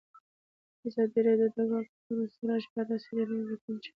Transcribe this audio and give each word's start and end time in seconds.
ازادي 0.87 1.19
راډیو 1.27 1.49
د 1.55 1.55
د 1.55 1.55
کانونو 1.91 2.23
استخراج 2.27 2.63
په 2.71 2.79
اړه 2.81 2.95
څېړنیزې 3.05 3.49
لیکنې 3.51 3.73
چاپ 3.81 3.81
کړي. 3.83 3.89